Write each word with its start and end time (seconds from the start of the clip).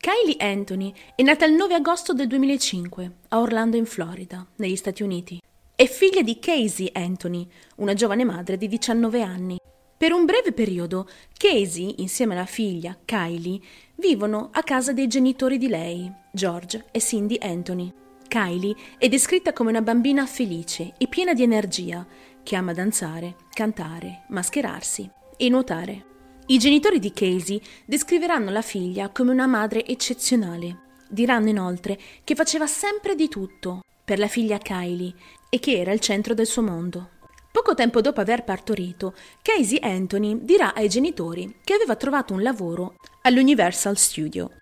Kylie 0.00 0.36
Anthony 0.38 0.94
è 1.16 1.22
nata 1.22 1.44
il 1.44 1.54
9 1.54 1.74
agosto 1.74 2.12
del 2.12 2.28
2005 2.28 3.12
a 3.30 3.40
Orlando 3.40 3.76
in 3.76 3.84
Florida, 3.84 4.46
negli 4.56 4.76
Stati 4.76 5.02
Uniti. 5.02 5.42
È 5.74 5.86
figlia 5.86 6.22
di 6.22 6.38
Casey 6.38 6.88
Anthony, 6.92 7.44
una 7.78 7.94
giovane 7.94 8.22
madre 8.24 8.56
di 8.56 8.68
19 8.68 9.22
anni. 9.22 9.58
Per 9.96 10.12
un 10.12 10.24
breve 10.24 10.52
periodo, 10.52 11.08
Casey, 11.36 11.96
insieme 11.98 12.34
alla 12.34 12.46
figlia, 12.46 12.96
Kylie, 13.04 13.58
vivono 13.96 14.50
a 14.52 14.62
casa 14.62 14.92
dei 14.92 15.08
genitori 15.08 15.58
di 15.58 15.66
lei, 15.66 16.10
George 16.30 16.86
e 16.92 17.00
Cindy 17.00 17.36
Anthony. 17.40 17.92
Kylie 18.28 18.76
è 18.98 19.08
descritta 19.08 19.52
come 19.52 19.70
una 19.70 19.82
bambina 19.82 20.26
felice 20.26 20.94
e 20.96 21.08
piena 21.08 21.34
di 21.34 21.42
energia, 21.42 22.06
che 22.44 22.54
ama 22.54 22.72
danzare, 22.72 23.34
cantare, 23.52 24.22
mascherarsi 24.28 25.10
e 25.36 25.48
nuotare. 25.48 26.07
I 26.50 26.56
genitori 26.56 26.98
di 26.98 27.12
Casey 27.12 27.60
descriveranno 27.84 28.50
la 28.50 28.62
figlia 28.62 29.10
come 29.10 29.32
una 29.32 29.46
madre 29.46 29.84
eccezionale. 29.84 30.78
Diranno 31.06 31.50
inoltre 31.50 31.98
che 32.24 32.34
faceva 32.34 32.66
sempre 32.66 33.14
di 33.14 33.28
tutto 33.28 33.82
per 34.02 34.18
la 34.18 34.28
figlia 34.28 34.56
Kylie 34.56 35.12
e 35.50 35.58
che 35.58 35.78
era 35.78 35.92
il 35.92 36.00
centro 36.00 36.32
del 36.32 36.46
suo 36.46 36.62
mondo. 36.62 37.10
Poco 37.52 37.74
tempo 37.74 38.00
dopo 38.00 38.22
aver 38.22 38.44
partorito, 38.44 39.14
Casey 39.42 39.78
Anthony 39.82 40.42
dirà 40.42 40.72
ai 40.72 40.88
genitori 40.88 41.56
che 41.62 41.74
aveva 41.74 41.96
trovato 41.96 42.32
un 42.32 42.42
lavoro 42.42 42.94
all'Universal 43.22 43.98
Studio. 43.98 44.52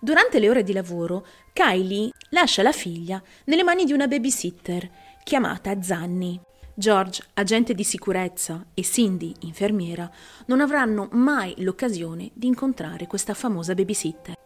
Durante 0.00 0.40
le 0.40 0.50
ore 0.50 0.64
di 0.64 0.72
lavoro, 0.72 1.24
Kylie 1.52 2.10
lascia 2.30 2.64
la 2.64 2.72
figlia 2.72 3.22
nelle 3.44 3.62
mani 3.62 3.84
di 3.84 3.92
una 3.92 4.08
babysitter 4.08 4.90
chiamata 5.22 5.80
Zanni. 5.80 6.46
George, 6.78 7.24
agente 7.34 7.74
di 7.74 7.82
sicurezza, 7.82 8.64
e 8.72 8.84
Cindy, 8.84 9.34
infermiera, 9.40 10.08
non 10.46 10.60
avranno 10.60 11.08
mai 11.10 11.52
l'occasione 11.56 12.30
di 12.34 12.46
incontrare 12.46 13.08
questa 13.08 13.34
famosa 13.34 13.74
babysitter. 13.74 14.36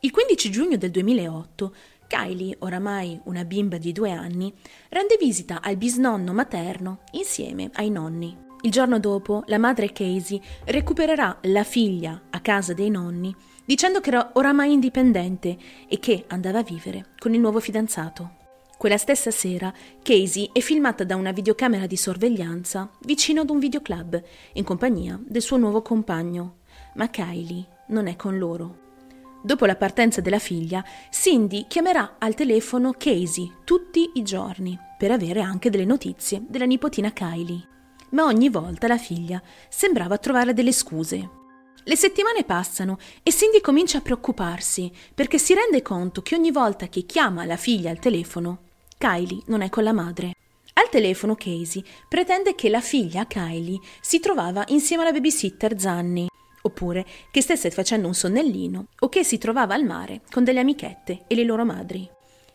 Il 0.00 0.10
15 0.10 0.50
giugno 0.50 0.76
del 0.76 0.90
2008, 0.90 1.74
Kylie, 2.06 2.56
oramai 2.58 3.18
una 3.24 3.42
bimba 3.46 3.78
di 3.78 3.92
due 3.92 4.10
anni, 4.10 4.52
rende 4.90 5.16
visita 5.18 5.62
al 5.62 5.78
bisnonno 5.78 6.34
materno 6.34 7.04
insieme 7.12 7.70
ai 7.72 7.88
nonni. 7.88 8.36
Il 8.60 8.70
giorno 8.70 9.00
dopo, 9.00 9.44
la 9.46 9.56
madre 9.56 9.90
Casey 9.90 10.38
recupererà 10.64 11.38
la 11.44 11.64
figlia 11.64 12.24
a 12.28 12.40
casa 12.40 12.74
dei 12.74 12.90
nonni, 12.90 13.34
dicendo 13.64 14.00
che 14.00 14.10
era 14.10 14.32
oramai 14.34 14.72
indipendente 14.74 15.56
e 15.88 15.98
che 15.98 16.26
andava 16.28 16.58
a 16.58 16.62
vivere 16.62 17.14
con 17.18 17.32
il 17.32 17.40
nuovo 17.40 17.60
fidanzato. 17.60 18.37
Quella 18.78 18.96
stessa 18.96 19.32
sera, 19.32 19.74
Casey 20.00 20.50
è 20.52 20.60
filmata 20.60 21.02
da 21.02 21.16
una 21.16 21.32
videocamera 21.32 21.86
di 21.86 21.96
sorveglianza 21.96 22.88
vicino 23.00 23.40
ad 23.40 23.50
un 23.50 23.58
videoclub, 23.58 24.22
in 24.52 24.62
compagnia 24.62 25.20
del 25.20 25.42
suo 25.42 25.56
nuovo 25.56 25.82
compagno. 25.82 26.58
Ma 26.94 27.10
Kylie 27.10 27.66
non 27.88 28.06
è 28.06 28.14
con 28.14 28.38
loro. 28.38 28.86
Dopo 29.42 29.66
la 29.66 29.74
partenza 29.74 30.20
della 30.20 30.38
figlia, 30.38 30.84
Cindy 31.10 31.66
chiamerà 31.66 32.18
al 32.20 32.34
telefono 32.34 32.92
Casey 32.96 33.52
tutti 33.64 34.12
i 34.14 34.22
giorni 34.22 34.78
per 34.96 35.10
avere 35.10 35.40
anche 35.40 35.70
delle 35.70 35.84
notizie 35.84 36.44
della 36.46 36.64
nipotina 36.64 37.12
Kylie. 37.12 37.66
Ma 38.10 38.26
ogni 38.26 38.48
volta 38.48 38.86
la 38.86 38.98
figlia 38.98 39.42
sembrava 39.68 40.18
trovare 40.18 40.54
delle 40.54 40.72
scuse. 40.72 41.30
Le 41.82 41.96
settimane 41.96 42.44
passano 42.44 42.98
e 43.24 43.32
Cindy 43.32 43.60
comincia 43.60 43.98
a 43.98 44.02
preoccuparsi 44.02 44.92
perché 45.12 45.38
si 45.38 45.52
rende 45.52 45.82
conto 45.82 46.22
che 46.22 46.36
ogni 46.36 46.52
volta 46.52 46.86
che 46.86 47.06
chiama 47.06 47.44
la 47.44 47.56
figlia 47.56 47.90
al 47.90 47.98
telefono 47.98 48.66
Kylie 48.98 49.42
non 49.46 49.62
è 49.62 49.70
con 49.70 49.84
la 49.84 49.92
madre. 49.92 50.32
Al 50.74 50.88
telefono 50.90 51.36
Casey 51.36 51.82
pretende 52.08 52.54
che 52.54 52.68
la 52.68 52.80
figlia 52.80 53.26
Kylie 53.26 53.78
si 54.00 54.18
trovava 54.18 54.64
insieme 54.68 55.02
alla 55.02 55.12
babysitter 55.12 55.78
Zanni, 55.78 56.28
oppure 56.62 57.06
che 57.30 57.40
stesse 57.40 57.70
facendo 57.70 58.08
un 58.08 58.14
sonnellino 58.14 58.86
o 58.98 59.08
che 59.08 59.22
si 59.22 59.38
trovava 59.38 59.74
al 59.74 59.84
mare 59.84 60.22
con 60.30 60.42
delle 60.42 60.60
amichette 60.60 61.24
e 61.28 61.34
le 61.36 61.44
loro 61.44 61.64
madri. 61.64 62.08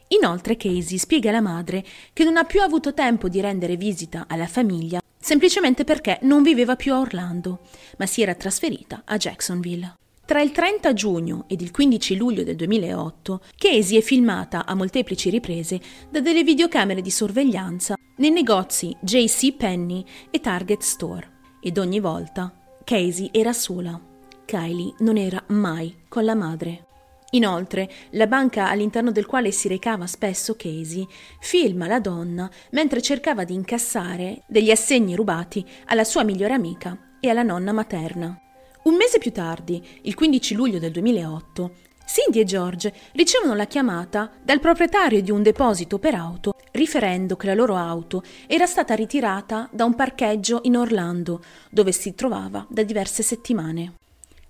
Inoltre 0.09 0.57
Casey 0.57 0.97
spiega 0.97 1.29
alla 1.29 1.41
madre 1.41 1.83
che 2.11 2.25
non 2.25 2.35
ha 2.35 2.43
più 2.43 2.61
avuto 2.61 2.93
tempo 2.93 3.29
di 3.29 3.39
rendere 3.41 3.77
visita 3.77 4.25
alla 4.27 4.47
famiglia 4.47 4.99
semplicemente 5.23 5.85
perché 5.85 6.19
non 6.23 6.43
viveva 6.43 6.75
più 6.75 6.93
a 6.93 6.99
Orlando, 6.99 7.61
ma 7.97 8.05
si 8.05 8.21
era 8.21 8.35
trasferita 8.35 9.03
a 9.05 9.15
Jacksonville. 9.15 9.95
Tra 10.25 10.39
il 10.41 10.51
30 10.51 10.93
giugno 10.93 11.43
ed 11.47 11.59
il 11.59 11.71
15 11.71 12.15
luglio 12.15 12.43
del 12.43 12.55
2008, 12.55 13.41
Casey 13.57 13.97
è 13.97 14.01
filmata 14.01 14.65
a 14.65 14.73
molteplici 14.73 15.29
riprese 15.29 15.81
da 16.09 16.21
delle 16.21 16.43
videocamere 16.43 17.01
di 17.01 17.11
sorveglianza 17.11 17.95
nei 18.17 18.29
negozi 18.29 18.95
JC 19.01 19.53
Penney 19.53 20.03
e 20.31 20.39
Target 20.39 20.81
Store. 20.81 21.31
Ed 21.61 21.77
ogni 21.77 21.99
volta 21.99 22.53
Casey 22.85 23.31
era 23.33 23.51
sola. 23.51 23.99
Kylie 24.45 24.93
non 24.99 25.17
era 25.17 25.43
mai 25.47 25.93
con 26.07 26.23
la 26.23 26.35
madre. 26.35 26.85
Inoltre, 27.31 27.91
la 28.11 28.27
banca 28.27 28.69
all'interno 28.69 29.11
del 29.11 29.25
quale 29.25 29.51
si 29.51 29.67
recava 29.67 30.07
spesso 30.07 30.55
Casey 30.55 31.05
filma 31.41 31.85
la 31.85 31.99
donna 31.99 32.49
mentre 32.71 33.01
cercava 33.01 33.43
di 33.43 33.55
incassare 33.55 34.43
degli 34.47 34.71
assegni 34.71 35.15
rubati 35.15 35.65
alla 35.87 36.05
sua 36.05 36.23
migliore 36.23 36.53
amica 36.53 37.17
e 37.19 37.27
alla 37.27 37.43
nonna 37.43 37.73
materna. 37.73 38.42
Un 38.83 38.95
mese 38.95 39.17
più 39.17 39.31
tardi, 39.31 39.81
il 40.01 40.13
15 40.13 40.55
luglio 40.55 40.77
del 40.77 40.91
2008, 40.91 41.71
Cindy 42.05 42.41
e 42.41 42.43
George 42.43 42.93
ricevono 43.13 43.53
la 43.53 43.65
chiamata 43.65 44.29
dal 44.43 44.59
proprietario 44.59 45.21
di 45.21 45.31
un 45.31 45.41
deposito 45.41 45.99
per 45.99 46.15
auto 46.15 46.57
riferendo 46.73 47.37
che 47.37 47.47
la 47.47 47.53
loro 47.53 47.77
auto 47.77 48.23
era 48.45 48.65
stata 48.65 48.93
ritirata 48.93 49.69
da 49.71 49.85
un 49.85 49.95
parcheggio 49.95 50.59
in 50.63 50.75
Orlando, 50.75 51.41
dove 51.69 51.93
si 51.93 52.13
trovava 52.13 52.65
da 52.69 52.83
diverse 52.83 53.23
settimane. 53.23 53.93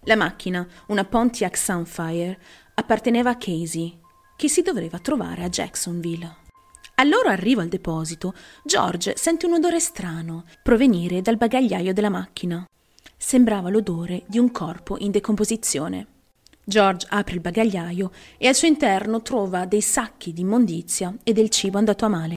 La 0.05 0.15
macchina, 0.15 0.65
una 0.87 1.05
Pontiac 1.05 1.55
Sunfire, 1.55 2.39
apparteneva 2.73 3.29
a 3.29 3.37
Casey, 3.37 3.99
che 4.35 4.47
si 4.47 4.63
doveva 4.63 4.97
trovare 4.97 5.43
a 5.43 5.49
Jacksonville. 5.49 6.37
Al 6.95 7.07
loro 7.07 7.29
arrivo 7.29 7.61
al 7.61 7.67
deposito, 7.67 8.33
George 8.63 9.13
sente 9.15 9.45
un 9.45 9.53
odore 9.53 9.79
strano 9.79 10.45
provenire 10.63 11.21
dal 11.21 11.37
bagagliaio 11.37 11.93
della 11.93 12.09
macchina 12.09 12.65
sembrava 13.25 13.69
l'odore 13.69 14.23
di 14.27 14.37
un 14.37 14.51
corpo 14.51 14.97
in 14.99 15.09
decomposizione. 15.09 16.07
George 16.65 17.07
apre 17.09 17.35
il 17.35 17.39
bagagliaio 17.39 18.11
e 18.37 18.47
al 18.49 18.53
suo 18.53 18.67
interno 18.67 19.21
trova 19.21 19.65
dei 19.65 19.79
sacchi 19.79 20.33
di 20.33 20.41
immondizia 20.41 21.15
e 21.23 21.31
del 21.31 21.49
cibo 21.49 21.77
andato 21.77 22.03
a 22.03 22.09
male. 22.09 22.35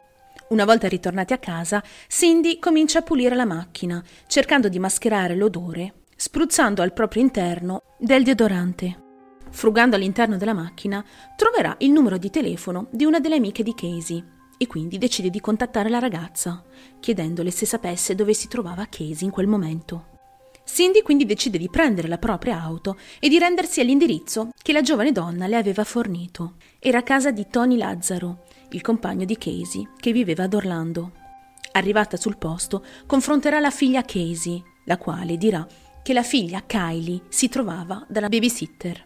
Una 0.51 0.65
volta 0.65 0.87
ritornati 0.87 1.33
a 1.33 1.39
casa, 1.39 1.83
Cindy 2.09 2.61
comincia 2.61 3.01
a 3.01 3.03
pulire 3.03 3.35
la 3.35 3.45
macchina, 3.45 4.03
cercando 4.29 4.69
di 4.69 4.79
mascherare 4.79 5.35
l'odore, 5.35 6.05
spruzzando 6.15 6.83
al 6.83 6.93
proprio 6.93 7.21
interno 7.21 7.83
del 7.99 8.23
deodorante. 8.23 9.03
Frugando 9.51 9.97
all'interno 9.97 10.37
della 10.37 10.55
macchina, 10.55 11.05
troverà 11.37 11.75
il 11.81 11.91
numero 11.91 12.17
di 12.17 12.31
telefono 12.31 12.87
di 12.93 13.05
una 13.05 13.19
delle 13.19 13.37
amiche 13.37 13.65
di 13.65 13.75
Casey 13.75 14.25
e 14.57 14.67
quindi 14.69 14.99
decide 14.99 15.31
di 15.31 15.41
contattare 15.41 15.89
la 15.89 15.99
ragazza, 15.99 16.63
chiedendole 17.01 17.51
se 17.51 17.67
sapesse 17.67 18.15
dove 18.15 18.35
si 18.35 18.47
trovava 18.47 18.87
Casey 18.89 19.25
in 19.25 19.31
quel 19.31 19.49
momento. 19.49 20.15
Cindy 20.67 21.01
quindi 21.01 21.25
decide 21.25 21.59
di 21.59 21.71
prendere 21.71 22.09
la 22.09 22.19
propria 22.19 22.61
auto 22.61 22.99
e 23.21 23.29
di 23.29 23.39
rendersi 23.39 23.81
all'indirizzo 23.81 24.51
che 24.61 24.73
la 24.73 24.83
giovane 24.83 25.13
donna 25.13 25.47
le 25.47 25.57
aveva 25.57 25.85
fornito. 25.85 26.55
Era 26.81 26.99
a 26.99 27.03
casa 27.03 27.31
di 27.31 27.47
Tony 27.49 27.77
Lazzaro, 27.77 28.45
il 28.71 28.81
compagno 28.83 29.25
di 29.25 29.39
Casey, 29.39 29.89
che 29.97 30.13
viveva 30.13 30.45
ad 30.45 30.55
Orlando. 30.55 31.13
Arrivata 31.73 32.17
sul 32.17 32.37
posto, 32.37 32.85
confronterà 33.07 33.61
la 33.61 33.71
figlia 33.71 34.03
Casey, 34.03 34.63
la 34.85 34.99
quale 34.99 35.37
dirà 35.37 35.67
che 36.03 36.13
la 36.13 36.23
figlia 36.23 36.63
Kylie 36.67 37.23
si 37.29 37.49
trovava 37.49 38.05
dalla 38.09 38.29
babysitter. 38.29 39.05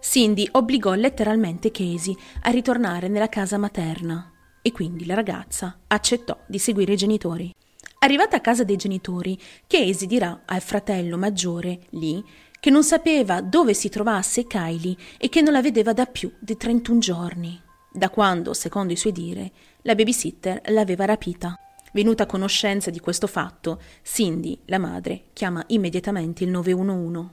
Cindy 0.00 0.48
obbligò 0.52 0.94
letteralmente 0.94 1.70
Casey 1.70 2.14
a 2.42 2.50
ritornare 2.50 3.08
nella 3.08 3.28
casa 3.28 3.56
materna 3.56 4.32
e 4.62 4.72
quindi 4.72 5.06
la 5.06 5.14
ragazza 5.14 5.78
accettò 5.86 6.38
di 6.46 6.58
seguire 6.58 6.92
i 6.92 6.96
genitori. 6.96 7.54
Arrivata 8.00 8.36
a 8.36 8.40
casa 8.40 8.62
dei 8.62 8.76
genitori, 8.76 9.36
Casey 9.66 10.06
dirà 10.06 10.42
al 10.44 10.60
fratello 10.60 11.18
maggiore, 11.18 11.80
Lee, 11.90 12.22
che 12.60 12.70
non 12.70 12.84
sapeva 12.84 13.40
dove 13.40 13.74
si 13.74 13.88
trovasse 13.88 14.46
Kylie 14.46 14.96
e 15.18 15.28
che 15.28 15.40
non 15.40 15.52
la 15.52 15.60
vedeva 15.62 15.92
da 15.92 16.06
più 16.06 16.32
di 16.38 16.56
31 16.56 17.00
giorni, 17.00 17.60
da 17.92 18.08
quando, 18.08 18.54
secondo 18.54 18.92
i 18.92 18.96
suoi 18.96 19.12
dire, 19.12 19.50
la 19.82 19.96
babysitter 19.96 20.60
l'aveva 20.66 21.06
rapita. 21.06 21.58
Venuta 21.92 22.22
a 22.22 22.26
conoscenza 22.26 22.90
di 22.90 23.00
questo 23.00 23.26
fatto, 23.26 23.80
Cindy, 24.02 24.56
la 24.66 24.78
madre, 24.78 25.30
chiama 25.32 25.64
immediatamente 25.68 26.44
il 26.44 26.50
911. 26.50 27.30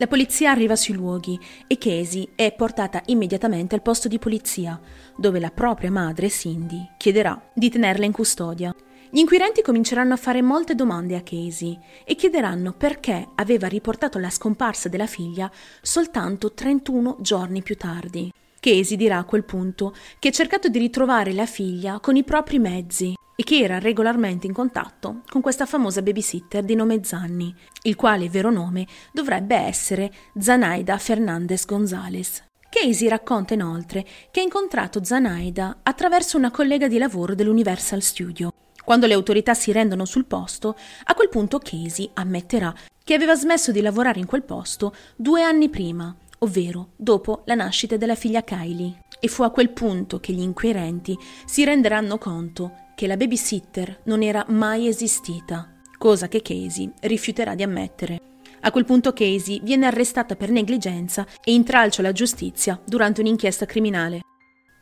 La 0.00 0.06
polizia 0.06 0.50
arriva 0.50 0.76
sui 0.76 0.94
luoghi 0.94 1.38
e 1.66 1.76
Casey 1.76 2.30
è 2.34 2.54
portata 2.54 3.02
immediatamente 3.06 3.74
al 3.74 3.82
posto 3.82 4.08
di 4.08 4.18
polizia, 4.18 4.80
dove 5.14 5.38
la 5.38 5.50
propria 5.50 5.90
madre, 5.90 6.30
Cindy, 6.30 6.92
chiederà 6.96 7.38
di 7.52 7.68
tenerla 7.68 8.06
in 8.06 8.12
custodia. 8.12 8.74
Gli 9.10 9.18
inquirenti 9.18 9.60
cominceranno 9.60 10.14
a 10.14 10.16
fare 10.16 10.40
molte 10.40 10.74
domande 10.74 11.16
a 11.16 11.20
Casey 11.20 11.78
e 12.06 12.14
chiederanno 12.14 12.72
perché 12.72 13.28
aveva 13.34 13.66
riportato 13.66 14.18
la 14.18 14.30
scomparsa 14.30 14.88
della 14.88 15.06
figlia 15.06 15.50
soltanto 15.82 16.54
31 16.54 17.18
giorni 17.20 17.60
più 17.60 17.76
tardi. 17.76 18.32
Casey 18.60 18.96
dirà 18.96 19.16
a 19.16 19.24
quel 19.24 19.44
punto 19.44 19.94
che 20.18 20.28
ha 20.28 20.32
cercato 20.32 20.68
di 20.68 20.78
ritrovare 20.78 21.32
la 21.32 21.46
figlia 21.46 21.98
con 21.98 22.14
i 22.16 22.24
propri 22.24 22.58
mezzi 22.58 23.14
e 23.34 23.42
che 23.42 23.58
era 23.58 23.78
regolarmente 23.78 24.46
in 24.46 24.52
contatto 24.52 25.22
con 25.30 25.40
questa 25.40 25.64
famosa 25.64 26.02
babysitter 26.02 26.62
di 26.62 26.74
nome 26.74 27.02
Zanni, 27.02 27.54
il 27.84 27.96
quale 27.96 28.28
vero 28.28 28.50
nome 28.50 28.86
dovrebbe 29.12 29.56
essere 29.56 30.12
Zanaida 30.38 30.98
Fernandez 30.98 31.64
Gonzalez. 31.64 32.44
Casey 32.68 33.08
racconta 33.08 33.54
inoltre 33.54 34.06
che 34.30 34.40
ha 34.40 34.44
incontrato 34.44 35.02
Zanaida 35.02 35.78
attraverso 35.82 36.36
una 36.36 36.50
collega 36.50 36.86
di 36.86 36.98
lavoro 36.98 37.34
dell'Universal 37.34 38.02
Studio. 38.02 38.52
Quando 38.84 39.06
le 39.06 39.14
autorità 39.14 39.54
si 39.54 39.72
rendono 39.72 40.04
sul 40.04 40.26
posto, 40.26 40.76
a 41.04 41.14
quel 41.14 41.30
punto 41.30 41.58
Casey 41.58 42.10
ammetterà 42.12 42.74
che 43.02 43.14
aveva 43.14 43.34
smesso 43.34 43.72
di 43.72 43.80
lavorare 43.80 44.20
in 44.20 44.26
quel 44.26 44.42
posto 44.42 44.94
due 45.16 45.42
anni 45.42 45.70
prima, 45.70 46.14
ovvero 46.40 46.90
dopo 46.96 47.42
la 47.46 47.54
nascita 47.54 47.96
della 47.96 48.14
figlia 48.14 48.42
Kylie. 48.42 49.02
E 49.18 49.28
fu 49.28 49.42
a 49.42 49.50
quel 49.50 49.70
punto 49.70 50.20
che 50.20 50.32
gli 50.32 50.40
inquirenti 50.40 51.16
si 51.44 51.64
renderanno 51.64 52.18
conto 52.18 52.88
che 52.94 53.06
la 53.06 53.16
babysitter 53.16 54.00
non 54.04 54.22
era 54.22 54.44
mai 54.48 54.86
esistita, 54.88 55.80
cosa 55.98 56.28
che 56.28 56.42
Casey 56.42 56.90
rifiuterà 57.00 57.54
di 57.54 57.62
ammettere. 57.62 58.20
A 58.60 58.70
quel 58.70 58.84
punto 58.84 59.12
Casey 59.12 59.60
viene 59.62 59.86
arrestata 59.86 60.36
per 60.36 60.50
negligenza 60.50 61.26
e 61.42 61.52
intralcia 61.52 62.02
la 62.02 62.12
giustizia 62.12 62.80
durante 62.84 63.20
un'inchiesta 63.20 63.64
criminale. 63.64 64.20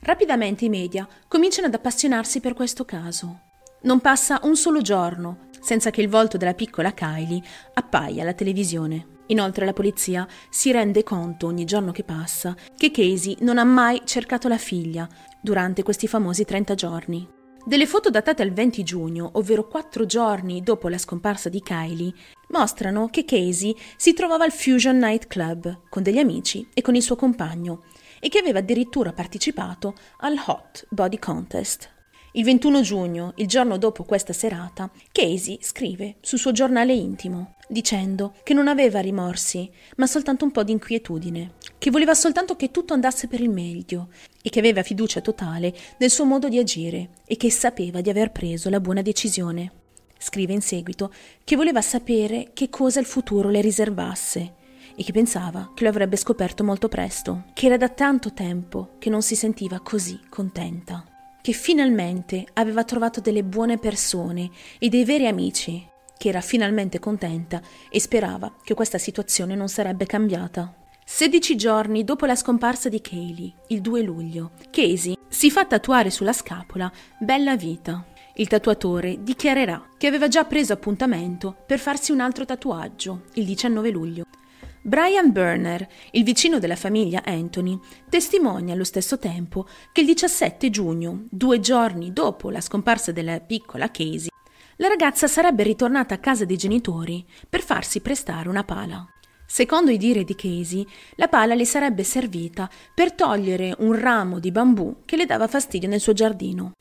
Rapidamente 0.00 0.64
i 0.64 0.68
media 0.68 1.06
cominciano 1.26 1.66
ad 1.66 1.74
appassionarsi 1.74 2.40
per 2.40 2.54
questo 2.54 2.84
caso. 2.84 3.40
Non 3.82 4.00
passa 4.00 4.40
un 4.42 4.56
solo 4.56 4.80
giorno 4.80 5.46
senza 5.60 5.90
che 5.90 6.00
il 6.00 6.08
volto 6.08 6.36
della 6.36 6.54
piccola 6.54 6.92
Kylie 6.92 7.42
appaia 7.74 8.22
alla 8.22 8.32
televisione. 8.32 9.17
Inoltre 9.28 9.64
la 9.64 9.72
polizia 9.72 10.26
si 10.48 10.70
rende 10.70 11.02
conto 11.02 11.46
ogni 11.46 11.64
giorno 11.64 11.92
che 11.92 12.04
passa 12.04 12.56
che 12.76 12.90
Casey 12.90 13.36
non 13.40 13.58
ha 13.58 13.64
mai 13.64 14.02
cercato 14.04 14.48
la 14.48 14.58
figlia 14.58 15.08
durante 15.40 15.82
questi 15.82 16.06
famosi 16.06 16.44
30 16.44 16.74
giorni. 16.74 17.28
Delle 17.64 17.86
foto 17.86 18.08
datate 18.08 18.40
al 18.42 18.52
20 18.52 18.82
giugno, 18.82 19.30
ovvero 19.34 19.66
quattro 19.66 20.06
giorni 20.06 20.62
dopo 20.62 20.88
la 20.88 20.96
scomparsa 20.96 21.50
di 21.50 21.60
Kylie, 21.60 22.14
mostrano 22.48 23.08
che 23.10 23.26
Casey 23.26 23.76
si 23.96 24.14
trovava 24.14 24.44
al 24.44 24.52
Fusion 24.52 24.96
Night 24.96 25.26
Club 25.26 25.82
con 25.90 26.02
degli 26.02 26.18
amici 26.18 26.66
e 26.72 26.80
con 26.80 26.94
il 26.94 27.02
suo 27.02 27.16
compagno 27.16 27.82
e 28.20 28.30
che 28.30 28.38
aveva 28.38 28.60
addirittura 28.60 29.12
partecipato 29.12 29.94
al 30.20 30.36
Hot 30.46 30.86
Body 30.88 31.18
Contest. 31.18 31.96
Il 32.32 32.44
21 32.44 32.80
giugno, 32.82 33.32
il 33.36 33.46
giorno 33.46 33.78
dopo 33.78 34.04
questa 34.04 34.32
serata, 34.32 34.90
Casey 35.12 35.58
scrive 35.62 36.16
sul 36.20 36.38
suo 36.38 36.52
giornale 36.52 36.92
intimo 36.92 37.54
dicendo 37.68 38.34
che 38.42 38.54
non 38.54 38.66
aveva 38.66 39.00
rimorsi, 39.00 39.70
ma 39.96 40.06
soltanto 40.06 40.44
un 40.44 40.50
po' 40.50 40.64
di 40.64 40.72
inquietudine, 40.72 41.52
che 41.76 41.90
voleva 41.90 42.14
soltanto 42.14 42.56
che 42.56 42.70
tutto 42.70 42.94
andasse 42.94 43.28
per 43.28 43.40
il 43.40 43.50
meglio 43.50 44.08
e 44.42 44.50
che 44.50 44.58
aveva 44.58 44.82
fiducia 44.82 45.20
totale 45.20 45.74
nel 45.98 46.10
suo 46.10 46.24
modo 46.24 46.48
di 46.48 46.58
agire 46.58 47.10
e 47.26 47.36
che 47.36 47.50
sapeva 47.50 48.00
di 48.00 48.10
aver 48.10 48.32
preso 48.32 48.70
la 48.70 48.80
buona 48.80 49.02
decisione. 49.02 49.72
Scrive 50.18 50.52
in 50.52 50.62
seguito 50.62 51.12
che 51.44 51.56
voleva 51.56 51.80
sapere 51.80 52.50
che 52.54 52.70
cosa 52.70 52.98
il 53.00 53.06
futuro 53.06 53.50
le 53.50 53.60
riservasse 53.60 54.54
e 54.96 55.04
che 55.04 55.12
pensava 55.12 55.70
che 55.74 55.84
lo 55.84 55.90
avrebbe 55.90 56.16
scoperto 56.16 56.64
molto 56.64 56.88
presto, 56.88 57.44
che 57.52 57.66
era 57.66 57.76
da 57.76 57.88
tanto 57.88 58.32
tempo 58.32 58.96
che 58.98 59.10
non 59.10 59.22
si 59.22 59.36
sentiva 59.36 59.78
così 59.78 60.18
contenta, 60.28 61.04
che 61.48 61.54
finalmente 61.54 62.44
aveva 62.52 62.84
trovato 62.84 63.22
delle 63.22 63.42
buone 63.42 63.78
persone 63.78 64.50
e 64.78 64.90
dei 64.90 65.06
veri 65.06 65.26
amici 65.26 65.82
che 66.18 66.28
era 66.28 66.42
finalmente 66.42 66.98
contenta 66.98 67.62
e 67.88 67.98
sperava 68.00 68.52
che 68.62 68.74
questa 68.74 68.98
situazione 68.98 69.54
non 69.54 69.70
sarebbe 69.70 70.04
cambiata. 70.04 70.74
16 71.06 71.56
giorni 71.56 72.04
dopo 72.04 72.26
la 72.26 72.36
scomparsa 72.36 72.90
di 72.90 73.00
Kaylee, 73.00 73.52
il 73.68 73.80
2 73.80 74.02
luglio, 74.02 74.50
Casey 74.70 75.16
si 75.26 75.50
fa 75.50 75.64
tatuare 75.64 76.10
sulla 76.10 76.34
scapola 76.34 76.92
Bella 77.18 77.56
Vita. 77.56 78.04
Il 78.34 78.46
tatuatore 78.46 79.22
dichiarerà 79.22 79.82
che 79.96 80.06
aveva 80.06 80.28
già 80.28 80.44
preso 80.44 80.74
appuntamento 80.74 81.56
per 81.66 81.78
farsi 81.78 82.12
un 82.12 82.20
altro 82.20 82.44
tatuaggio 82.44 83.22
il 83.36 83.46
19 83.46 83.88
luglio. 83.88 84.27
Brian 84.82 85.32
Burner, 85.32 85.86
il 86.12 86.24
vicino 86.24 86.58
della 86.58 86.76
famiglia 86.76 87.22
Anthony, 87.24 87.78
testimonia 88.08 88.74
allo 88.74 88.84
stesso 88.84 89.18
tempo 89.18 89.66
che 89.92 90.00
il 90.00 90.06
17 90.06 90.70
giugno, 90.70 91.24
due 91.30 91.60
giorni 91.60 92.12
dopo 92.12 92.50
la 92.50 92.60
scomparsa 92.60 93.12
della 93.12 93.40
piccola 93.40 93.90
Casey, 93.90 94.28
la 94.76 94.88
ragazza 94.88 95.26
sarebbe 95.26 95.64
ritornata 95.64 96.14
a 96.14 96.18
casa 96.18 96.44
dei 96.44 96.56
genitori 96.56 97.26
per 97.48 97.62
farsi 97.62 98.00
prestare 98.00 98.48
una 98.48 98.62
pala. 98.62 99.04
Secondo 99.44 99.90
i 99.90 99.96
dire 99.96 100.24
di 100.24 100.36
Casey, 100.36 100.86
la 101.16 101.26
pala 101.26 101.54
le 101.54 101.64
sarebbe 101.64 102.04
servita 102.04 102.70
per 102.94 103.12
togliere 103.12 103.74
un 103.78 103.98
ramo 103.98 104.38
di 104.38 104.52
bambù 104.52 104.98
che 105.04 105.16
le 105.16 105.26
dava 105.26 105.48
fastidio 105.48 105.88
nel 105.88 106.00
suo 106.00 106.12
giardino. 106.12 106.72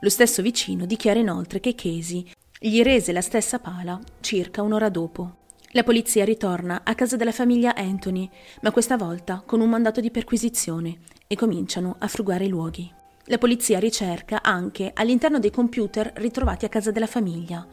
Lo 0.00 0.08
stesso 0.08 0.40
vicino 0.40 0.86
dichiara 0.86 1.18
inoltre 1.18 1.60
che 1.60 1.74
Casey 1.74 2.28
gli 2.58 2.80
rese 2.82 3.12
la 3.12 3.20
stessa 3.20 3.58
pala 3.58 4.00
circa 4.20 4.62
un'ora 4.62 4.88
dopo. 4.88 5.41
La 5.74 5.84
polizia 5.84 6.26
ritorna 6.26 6.82
a 6.84 6.94
casa 6.94 7.16
della 7.16 7.32
famiglia 7.32 7.74
Anthony, 7.74 8.28
ma 8.60 8.70
questa 8.70 8.98
volta 8.98 9.42
con 9.44 9.62
un 9.62 9.70
mandato 9.70 10.02
di 10.02 10.10
perquisizione 10.10 10.98
e 11.26 11.34
cominciano 11.34 11.96
a 11.98 12.08
frugare 12.08 12.44
i 12.44 12.48
luoghi. 12.48 12.92
La 13.26 13.38
polizia 13.38 13.78
ricerca 13.78 14.42
anche 14.42 14.90
all'interno 14.92 15.38
dei 15.38 15.50
computer 15.50 16.12
ritrovati 16.16 16.66
a 16.66 16.68
casa 16.68 16.90
della 16.90 17.06
famiglia. 17.06 17.66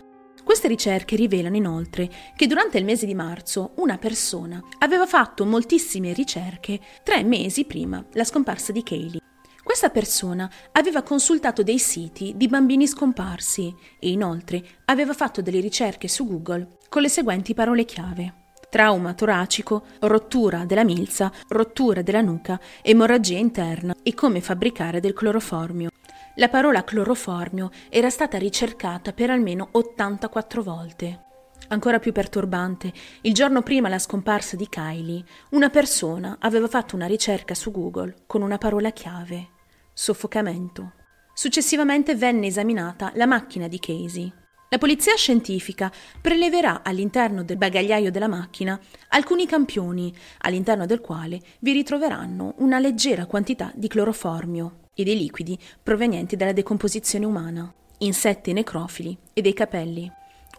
Queste 0.45 0.69
ricerche 0.69 1.17
rivelano 1.17 1.57
inoltre 1.57 2.09
che 2.37 2.47
durante 2.47 2.77
il 2.77 2.85
mese 2.85 3.05
di 3.05 3.13
marzo 3.13 3.73
una 3.75 3.97
persona 3.97 4.63
aveva 4.77 5.05
fatto 5.05 5.45
moltissime 5.45 6.13
ricerche 6.13 6.79
tre 7.03 7.21
mesi 7.25 7.65
prima 7.65 8.01
la 8.13 8.23
scomparsa 8.23 8.71
di 8.71 8.81
Kaylee. 8.81 9.28
Questa 9.69 9.91
persona 9.91 10.49
aveva 10.71 11.03
consultato 11.03 11.61
dei 11.61 11.77
siti 11.77 12.33
di 12.35 12.47
bambini 12.47 12.87
scomparsi 12.87 13.71
e 13.99 14.09
inoltre 14.09 14.63
aveva 14.85 15.13
fatto 15.13 15.43
delle 15.43 15.59
ricerche 15.59 16.07
su 16.07 16.25
Google 16.25 16.79
con 16.89 17.03
le 17.03 17.07
seguenti 17.07 17.53
parole 17.53 17.85
chiave 17.85 18.33
trauma 18.67 19.13
toracico, 19.13 19.83
rottura 19.99 20.65
della 20.65 20.83
milza, 20.83 21.31
rottura 21.49 22.01
della 22.01 22.21
nuca, 22.21 22.59
emorragia 22.81 23.37
interna 23.37 23.95
e 24.01 24.15
come 24.15 24.41
fabbricare 24.41 24.99
del 24.99 25.13
cloroformio. 25.13 25.91
La 26.35 26.49
parola 26.49 26.83
cloroformio 26.83 27.69
era 27.89 28.09
stata 28.09 28.39
ricercata 28.39 29.13
per 29.13 29.29
almeno 29.29 29.69
84 29.73 30.63
volte. 30.63 31.23
Ancora 31.67 31.99
più 31.99 32.11
perturbante, 32.11 32.91
il 33.21 33.33
giorno 33.35 33.61
prima 33.61 33.87
la 33.87 33.99
scomparsa 33.99 34.55
di 34.55 34.67
Kylie, 34.67 35.23
una 35.51 35.69
persona 35.69 36.37
aveva 36.39 36.67
fatto 36.67 36.95
una 36.95 37.05
ricerca 37.05 37.53
su 37.53 37.69
Google 37.69 38.23
con 38.25 38.41
una 38.41 38.57
parola 38.57 38.89
chiave: 38.89 39.57
soffocamento. 39.99 40.93
Successivamente 41.33 42.15
venne 42.15 42.47
esaminata 42.47 43.11
la 43.15 43.25
macchina 43.25 43.67
di 43.67 43.79
Casey. 43.79 44.31
La 44.69 44.77
polizia 44.77 45.13
scientifica 45.15 45.91
preleverà 46.21 46.83
all'interno 46.83 47.43
del 47.43 47.57
bagagliaio 47.57 48.09
della 48.09 48.29
macchina 48.29 48.79
alcuni 49.09 49.45
campioni, 49.45 50.15
all'interno 50.39 50.85
del 50.85 51.01
quale 51.01 51.41
vi 51.59 51.73
ritroveranno 51.73 52.53
una 52.59 52.79
leggera 52.79 53.25
quantità 53.25 53.73
di 53.75 53.89
cloroformio 53.89 54.83
e 54.93 55.03
dei 55.03 55.17
liquidi 55.17 55.59
provenienti 55.83 56.37
dalla 56.37 56.53
decomposizione 56.53 57.25
umana, 57.25 57.73
insetti 57.97 58.53
necrofili 58.53 59.17
e 59.33 59.41
dei 59.41 59.53
capelli. 59.53 60.09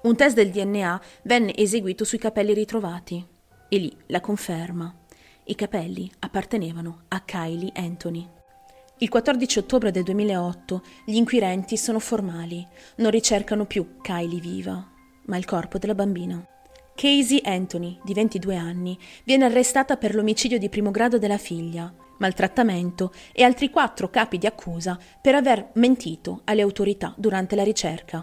Un 0.03 0.17
test 0.17 0.35
del 0.35 0.51
DNA 0.51 1.01
venne 1.23 1.57
eseguito 1.57 2.05
sui 2.05 2.19
capelli 2.19 2.53
ritrovati 2.53 3.27
e 3.71 3.79
lì 3.79 3.97
la 4.09 4.21
conferma. 4.21 4.95
I 5.45 5.55
capelli 5.55 6.13
appartenevano 6.19 7.05
a 7.09 7.23
Kylie 7.23 7.73
Anthony. 7.75 8.40
Il 9.03 9.09
14 9.09 9.61
ottobre 9.61 9.91
del 9.91 10.03
2008 10.03 10.83
gli 11.07 11.15
inquirenti 11.15 11.79
sono 11.79 11.99
formali, 11.99 12.67
non 12.97 13.11
ricercano 13.11 13.65
più 13.65 13.97
Kylie 14.03 14.41
viva, 14.41 14.87
ma 15.25 15.39
il 15.39 15.47
corpo 15.47 15.79
della 15.79 15.95
bambina. 15.95 16.47
Casey 16.95 17.41
Anthony, 17.43 17.99
di 18.05 18.13
22 18.13 18.57
anni, 18.57 18.99
viene 19.25 19.47
arrestata 19.47 19.97
per 19.97 20.15
l'omicidio 20.15 20.59
di 20.59 20.69
primo 20.69 20.91
grado 20.91 21.19
della 21.19 21.39
figlia, 21.39 21.91
maltrattamento 22.19 23.11
e 23.33 23.43
altri 23.43 23.71
quattro 23.71 24.11
capi 24.11 24.37
di 24.37 24.47
accusa 24.47 24.99
per 25.19 25.35
aver 25.35 25.71
mentito 25.77 26.43
alle 26.45 26.61
autorità 26.61 27.15
durante 27.17 27.57
la 27.57 27.65
ricerca. 27.65 28.23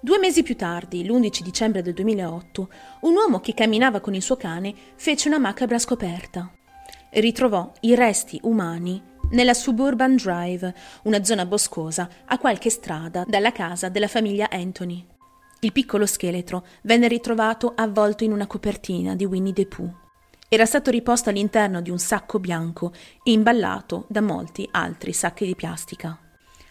Due 0.00 0.18
mesi 0.18 0.42
più 0.42 0.56
tardi, 0.56 1.06
l'11 1.06 1.40
dicembre 1.42 1.82
del 1.82 1.94
2008, 1.94 2.68
un 3.02 3.14
uomo 3.14 3.38
che 3.38 3.54
camminava 3.54 4.00
con 4.00 4.16
il 4.16 4.22
suo 4.22 4.34
cane 4.34 4.74
fece 4.96 5.28
una 5.28 5.38
macabra 5.38 5.78
scoperta. 5.78 6.50
Ritrovò 7.10 7.70
i 7.82 7.94
resti 7.94 8.40
umani 8.42 9.00
nella 9.30 9.54
Suburban 9.54 10.16
Drive, 10.16 10.74
una 11.04 11.24
zona 11.24 11.46
boscosa 11.46 12.08
a 12.26 12.38
qualche 12.38 12.70
strada 12.70 13.24
dalla 13.26 13.52
casa 13.52 13.88
della 13.88 14.08
famiglia 14.08 14.48
Anthony. 14.50 15.04
Il 15.60 15.72
piccolo 15.72 16.06
scheletro 16.06 16.64
venne 16.82 17.08
ritrovato 17.08 17.72
avvolto 17.74 18.24
in 18.24 18.32
una 18.32 18.46
copertina 18.46 19.16
di 19.16 19.24
Winnie 19.24 19.52
the 19.52 19.66
Pooh. 19.66 20.04
Era 20.48 20.64
stato 20.64 20.90
riposto 20.90 21.30
all'interno 21.30 21.80
di 21.80 21.90
un 21.90 21.98
sacco 21.98 22.38
bianco 22.38 22.92
e 23.24 23.32
imballato 23.32 24.06
da 24.08 24.20
molti 24.20 24.68
altri 24.70 25.12
sacchi 25.12 25.44
di 25.44 25.56
plastica. 25.56 26.18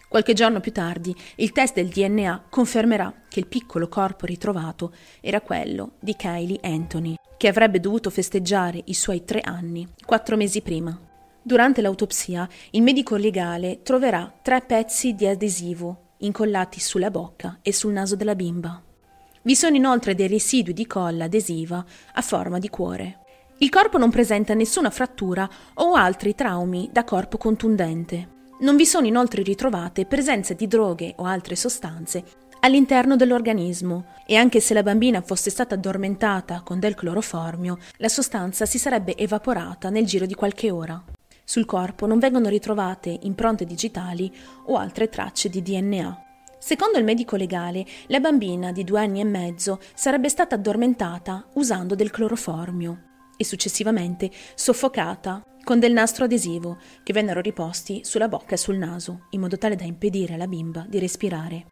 Qualche 0.08 0.32
giorno 0.32 0.60
più 0.60 0.72
tardi 0.72 1.14
il 1.36 1.52
test 1.52 1.74
del 1.74 1.88
DNA 1.88 2.44
confermerà 2.48 3.12
che 3.28 3.40
il 3.40 3.48
piccolo 3.48 3.88
corpo 3.88 4.24
ritrovato 4.24 4.94
era 5.20 5.40
quello 5.40 5.96
di 5.98 6.14
Kylie 6.14 6.60
Anthony, 6.62 7.16
che 7.36 7.48
avrebbe 7.48 7.80
dovuto 7.80 8.08
festeggiare 8.08 8.80
i 8.86 8.94
suoi 8.94 9.24
tre 9.24 9.40
anni 9.40 9.86
quattro 10.06 10.36
mesi 10.36 10.62
prima. 10.62 10.98
Durante 11.46 11.80
l'autopsia, 11.80 12.48
il 12.72 12.82
medico 12.82 13.14
legale 13.14 13.82
troverà 13.84 14.34
tre 14.42 14.62
pezzi 14.62 15.14
di 15.14 15.28
adesivo 15.28 16.14
incollati 16.18 16.80
sulla 16.80 17.08
bocca 17.08 17.60
e 17.62 17.72
sul 17.72 17.92
naso 17.92 18.16
della 18.16 18.34
bimba. 18.34 18.82
Vi 19.42 19.54
sono 19.54 19.76
inoltre 19.76 20.16
dei 20.16 20.26
residui 20.26 20.72
di 20.72 20.88
colla 20.88 21.26
adesiva 21.26 21.84
a 22.14 22.20
forma 22.20 22.58
di 22.58 22.68
cuore. 22.68 23.20
Il 23.58 23.68
corpo 23.68 23.96
non 23.96 24.10
presenta 24.10 24.54
nessuna 24.54 24.90
frattura 24.90 25.48
o 25.74 25.92
altri 25.92 26.34
traumi 26.34 26.90
da 26.92 27.04
corpo 27.04 27.38
contundente. 27.38 28.28
Non 28.62 28.74
vi 28.74 28.84
sono 28.84 29.06
inoltre 29.06 29.44
ritrovate 29.44 30.04
presenze 30.04 30.56
di 30.56 30.66
droghe 30.66 31.12
o 31.18 31.26
altre 31.26 31.54
sostanze 31.54 32.24
all'interno 32.58 33.14
dell'organismo 33.14 34.14
e 34.26 34.34
anche 34.34 34.58
se 34.58 34.74
la 34.74 34.82
bambina 34.82 35.20
fosse 35.20 35.50
stata 35.50 35.76
addormentata 35.76 36.62
con 36.64 36.80
del 36.80 36.96
cloroformio, 36.96 37.78
la 37.98 38.08
sostanza 38.08 38.66
si 38.66 38.78
sarebbe 38.78 39.16
evaporata 39.16 39.90
nel 39.90 40.06
giro 40.06 40.26
di 40.26 40.34
qualche 40.34 40.72
ora. 40.72 41.04
Sul 41.48 41.64
corpo 41.64 42.06
non 42.06 42.18
vengono 42.18 42.48
ritrovate 42.48 43.16
impronte 43.22 43.64
digitali 43.64 44.34
o 44.64 44.76
altre 44.76 45.08
tracce 45.08 45.48
di 45.48 45.62
DNA. 45.62 46.24
Secondo 46.58 46.98
il 46.98 47.04
medico 47.04 47.36
legale, 47.36 47.86
la 48.08 48.18
bambina 48.18 48.72
di 48.72 48.82
due 48.82 48.98
anni 48.98 49.20
e 49.20 49.24
mezzo 49.24 49.78
sarebbe 49.94 50.28
stata 50.28 50.56
addormentata 50.56 51.46
usando 51.54 51.94
del 51.94 52.10
cloroformio 52.10 53.02
e 53.36 53.44
successivamente 53.44 54.28
soffocata 54.56 55.44
con 55.62 55.78
del 55.78 55.92
nastro 55.92 56.24
adesivo 56.24 56.78
che 57.04 57.12
vennero 57.12 57.40
riposti 57.40 58.00
sulla 58.02 58.26
bocca 58.26 58.54
e 58.54 58.58
sul 58.58 58.76
naso, 58.76 59.26
in 59.30 59.40
modo 59.40 59.56
tale 59.56 59.76
da 59.76 59.84
impedire 59.84 60.34
alla 60.34 60.48
bimba 60.48 60.84
di 60.88 60.98
respirare. 60.98 61.66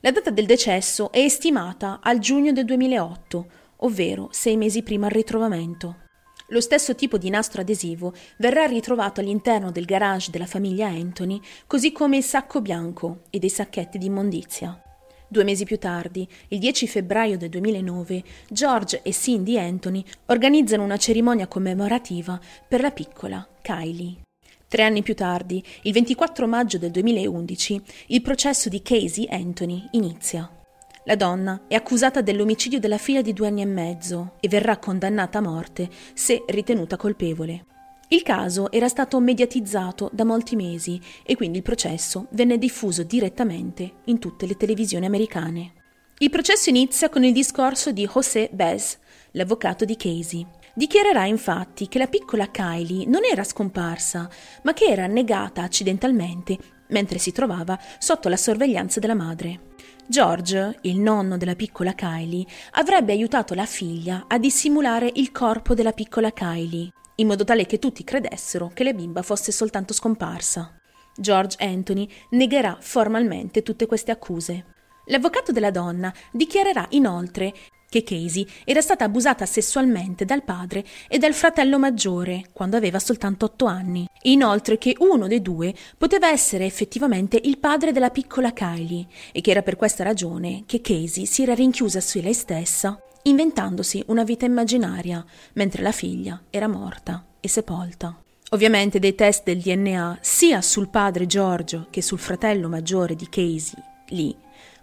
La 0.00 0.10
data 0.10 0.28
del 0.28 0.44
decesso 0.44 1.10
è 1.10 1.20
estimata 1.20 2.00
al 2.02 2.18
giugno 2.18 2.52
del 2.52 2.66
2008, 2.66 3.46
ovvero 3.76 4.28
sei 4.32 4.58
mesi 4.58 4.82
prima 4.82 5.06
del 5.06 5.16
ritrovamento. 5.16 6.03
Lo 6.48 6.60
stesso 6.60 6.94
tipo 6.94 7.16
di 7.16 7.30
nastro 7.30 7.62
adesivo 7.62 8.12
verrà 8.36 8.66
ritrovato 8.66 9.20
all'interno 9.20 9.70
del 9.70 9.86
garage 9.86 10.30
della 10.30 10.46
famiglia 10.46 10.88
Anthony, 10.88 11.40
così 11.66 11.90
come 11.90 12.18
il 12.18 12.22
sacco 12.22 12.60
bianco 12.60 13.22
e 13.30 13.38
dei 13.38 13.48
sacchetti 13.48 13.96
di 13.96 14.06
immondizia. 14.06 14.78
Due 15.26 15.42
mesi 15.42 15.64
più 15.64 15.78
tardi, 15.78 16.28
il 16.48 16.58
10 16.58 16.86
febbraio 16.86 17.38
del 17.38 17.48
2009, 17.48 18.22
George 18.50 19.00
e 19.02 19.12
Cindy 19.12 19.58
Anthony 19.58 20.04
organizzano 20.26 20.84
una 20.84 20.98
cerimonia 20.98 21.46
commemorativa 21.46 22.38
per 22.68 22.82
la 22.82 22.90
piccola 22.90 23.46
Kylie. 23.62 24.20
Tre 24.68 24.82
anni 24.82 25.02
più 25.02 25.14
tardi, 25.14 25.64
il 25.82 25.92
24 25.92 26.46
maggio 26.46 26.76
del 26.78 26.90
2011, 26.90 27.80
il 28.08 28.22
processo 28.22 28.68
di 28.68 28.82
Casey 28.82 29.26
Anthony 29.30 29.88
inizia. 29.92 30.63
La 31.06 31.16
donna 31.16 31.64
è 31.68 31.74
accusata 31.74 32.22
dell'omicidio 32.22 32.80
della 32.80 32.96
figlia 32.96 33.20
di 33.20 33.34
due 33.34 33.48
anni 33.48 33.60
e 33.60 33.66
mezzo 33.66 34.36
e 34.40 34.48
verrà 34.48 34.78
condannata 34.78 35.36
a 35.36 35.42
morte 35.42 35.90
se 36.14 36.44
ritenuta 36.48 36.96
colpevole. 36.96 37.66
Il 38.08 38.22
caso 38.22 38.70
era 38.70 38.88
stato 38.88 39.20
mediatizzato 39.20 40.08
da 40.12 40.24
molti 40.24 40.56
mesi 40.56 40.98
e 41.22 41.36
quindi 41.36 41.58
il 41.58 41.62
processo 41.62 42.28
venne 42.30 42.56
diffuso 42.56 43.02
direttamente 43.02 43.96
in 44.04 44.18
tutte 44.18 44.46
le 44.46 44.56
televisioni 44.56 45.04
americane. 45.04 45.72
Il 46.18 46.30
processo 46.30 46.70
inizia 46.70 47.10
con 47.10 47.22
il 47.22 47.34
discorso 47.34 47.92
di 47.92 48.08
José 48.10 48.48
Bez, 48.50 48.98
l'avvocato 49.32 49.84
di 49.84 49.96
Casey. 49.96 50.46
Dichiarerà 50.74 51.26
infatti 51.26 51.86
che 51.86 51.98
la 51.98 52.06
piccola 52.06 52.50
Kylie 52.50 53.06
non 53.06 53.24
era 53.30 53.44
scomparsa, 53.44 54.28
ma 54.62 54.72
che 54.72 54.86
era 54.86 55.04
annegata 55.04 55.62
accidentalmente 55.62 56.56
mentre 56.88 57.18
si 57.18 57.32
trovava 57.32 57.78
sotto 57.98 58.28
la 58.28 58.36
sorveglianza 58.36 59.00
della 59.00 59.14
madre. 59.14 59.72
George, 60.06 60.80
il 60.82 61.00
nonno 61.00 61.38
della 61.38 61.54
piccola 61.54 61.94
Kylie, 61.94 62.44
avrebbe 62.72 63.12
aiutato 63.12 63.54
la 63.54 63.64
figlia 63.64 64.26
a 64.28 64.38
dissimulare 64.38 65.10
il 65.14 65.32
corpo 65.32 65.72
della 65.72 65.92
piccola 65.92 66.30
Kylie, 66.30 66.90
in 67.16 67.26
modo 67.26 67.42
tale 67.42 67.64
che 67.64 67.78
tutti 67.78 68.04
credessero 68.04 68.70
che 68.74 68.84
la 68.84 68.92
bimba 68.92 69.22
fosse 69.22 69.50
soltanto 69.50 69.94
scomparsa. 69.94 70.76
George 71.16 71.56
Anthony 71.58 72.06
negherà 72.30 72.76
formalmente 72.78 73.62
tutte 73.62 73.86
queste 73.86 74.10
accuse. 74.10 74.66
L'avvocato 75.06 75.52
della 75.52 75.70
donna 75.70 76.12
dichiarerà 76.30 76.86
inoltre 76.90 77.54
che 77.94 78.02
Casey 78.02 78.44
era 78.64 78.80
stata 78.80 79.04
abusata 79.04 79.46
sessualmente 79.46 80.24
dal 80.24 80.42
padre 80.42 80.84
e 81.06 81.18
dal 81.18 81.32
fratello 81.32 81.78
maggiore 81.78 82.46
quando 82.52 82.76
aveva 82.76 82.98
soltanto 82.98 83.44
otto 83.44 83.66
anni, 83.66 84.08
e 84.20 84.32
inoltre 84.32 84.78
che 84.78 84.96
uno 84.98 85.28
dei 85.28 85.40
due 85.40 85.72
poteva 85.96 86.28
essere 86.28 86.66
effettivamente 86.66 87.38
il 87.40 87.58
padre 87.58 87.92
della 87.92 88.10
piccola 88.10 88.52
Kylie 88.52 89.06
e 89.30 89.40
che 89.40 89.52
era 89.52 89.62
per 89.62 89.76
questa 89.76 90.02
ragione 90.02 90.64
che 90.66 90.80
Casey 90.80 91.24
si 91.24 91.42
era 91.42 91.54
rinchiusa 91.54 92.00
su 92.00 92.20
lei 92.20 92.34
stessa, 92.34 92.98
inventandosi 93.22 94.02
una 94.08 94.24
vita 94.24 94.44
immaginaria, 94.44 95.24
mentre 95.52 95.82
la 95.82 95.92
figlia 95.92 96.42
era 96.50 96.66
morta 96.66 97.24
e 97.38 97.46
sepolta. 97.46 98.18
Ovviamente 98.50 98.98
dei 98.98 99.14
test 99.14 99.44
del 99.44 99.60
DNA 99.60 100.18
sia 100.20 100.60
sul 100.62 100.88
padre 100.88 101.26
Giorgio 101.26 101.86
che 101.90 102.02
sul 102.02 102.18
fratello 102.18 102.68
maggiore 102.68 103.14
di 103.14 103.28
Casey, 103.28 103.80
Lee, 104.08 104.34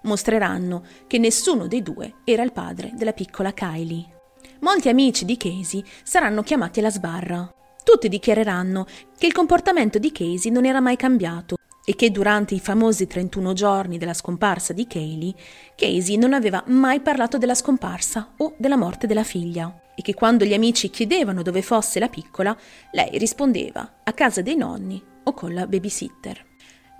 mostreranno 0.03 0.84
che 1.08 1.17
nessuno 1.17 1.67
dei 1.67 1.81
due 1.81 2.15
era 2.24 2.43
il 2.43 2.51
padre 2.51 2.91
della 2.96 3.13
piccola 3.13 3.53
Kylie. 3.53 4.20
Molti 4.62 4.89
amici 4.89 5.25
di 5.25 5.38
Casey 5.38 5.84
saranno 6.03 6.43
chiamati 6.43 6.79
alla 6.79 6.91
sbarra. 6.91 7.51
Tutti 7.84 8.10
dichiareranno 8.10 8.86
che 9.17 9.25
il 9.25 9.34
comportamento 9.34 9.98
di 9.98 10.12
Casey 10.12 10.51
non 10.51 10.65
era 10.65 10.79
mai 10.79 10.96
cambiato 10.96 11.55
e 11.84 11.96
che 11.96 12.12
durante 12.12 12.53
i 12.53 12.60
famosi 12.60 13.08
31 13.08 13.53
giorni 13.53 13.98
della 13.98 14.13
scomparsa 14.13 14.72
di 14.72 14.86
Kaylee, 14.86 15.34
Casey 15.75 16.15
non 16.15 16.34
aveva 16.34 16.63
mai 16.67 17.00
parlato 17.00 17.38
della 17.38 17.55
scomparsa 17.55 18.34
o 18.38 18.53
della 18.58 18.77
morte 18.77 19.08
della 19.08 19.24
figlia 19.24 19.81
e 19.96 20.01
che 20.01 20.13
quando 20.13 20.46
gli 20.46 20.53
amici 20.53 20.89
chiedevano 20.89 21.41
dove 21.41 21.62
fosse 21.62 22.00
la 22.00 22.08
piccola, 22.08 22.55
lei 22.91 23.17
rispondeva 23.17 24.01
a 24.03 24.13
casa 24.13 24.41
dei 24.41 24.55
nonni 24.55 25.01
o 25.24 25.34
con 25.34 25.53
la 25.53 25.67
babysitter. 25.67 26.50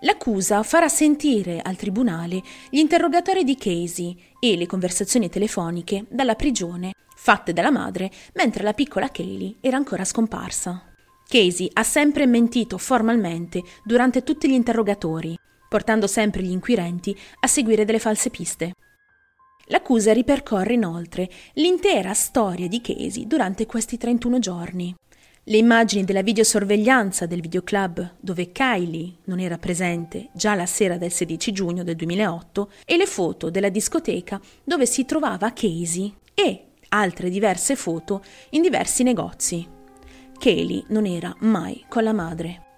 L'accusa 0.04 0.64
farà 0.64 0.88
sentire 0.88 1.62
al 1.62 1.76
tribunale 1.76 2.42
gli 2.72 2.80
interrogatori 2.80 3.44
di 3.44 3.56
Casey 3.56 4.18
e 4.40 4.58
le 4.58 4.66
conversazioni 4.66 5.30
telefoniche 5.30 6.06
dalla 6.10 6.34
prigione 6.34 6.94
fatte 7.16 7.54
dalla 7.54 7.70
madre 7.70 8.10
mentre 8.34 8.64
la 8.64 8.74
piccola 8.74 9.10
Kaylee 9.10 9.58
era 9.62 9.78
ancora 9.78 10.04
scomparsa. 10.04 10.92
Casey 11.28 11.70
ha 11.74 11.84
sempre 11.84 12.26
mentito 12.26 12.80
formalmente 12.80 13.62
durante 13.84 14.24
tutti 14.24 14.50
gli 14.50 14.54
interrogatori, 14.54 15.38
portando 15.70 16.08
sempre 16.08 16.42
gli 16.42 16.52
inquirenti 16.52 17.16
a 17.42 17.46
seguire 17.46 17.86
delle 17.86 18.00
false 18.00 18.32
piste. 18.32 18.74
L'accusa 19.66 20.14
ripercorre 20.14 20.74
inoltre 20.74 21.30
l'intera 21.54 22.16
storia 22.16 22.68
di 22.68 22.82
Casey 22.82 23.28
durante 23.28 23.68
questi 23.68 23.98
31 23.98 24.40
giorni. 24.40 24.96
Le 25.46 25.58
immagini 25.58 26.04
della 26.04 26.22
videosorveglianza 26.22 27.26
del 27.26 27.42
videoclub 27.42 28.18
dove 28.20 28.52
Kylie 28.52 29.16
non 29.24 29.40
era 29.40 29.58
presente 29.58 30.30
già 30.34 30.54
la 30.54 30.68
sera 30.68 30.98
del 30.98 31.12
16 31.12 31.52
giugno 31.52 31.84
del 31.84 31.96
2008 31.96 32.72
e 32.86 32.96
le 32.96 33.08
foto 33.08 33.50
della 33.50 33.70
discoteca 33.70 34.40
dove 34.64 34.86
si 34.86 35.04
trovava 35.04 35.52
Casey 35.52 36.14
e 36.36 36.66
altre 36.90 37.32
diverse 37.32 37.76
foto 37.76 38.24
in 38.52 38.62
diversi 38.62 39.02
negozi. 39.02 39.68
Kaylee 40.38 40.84
non 40.90 41.08
era 41.08 41.36
mai 41.40 41.86
con 41.90 42.04
la 42.04 42.14
madre. 42.14 42.71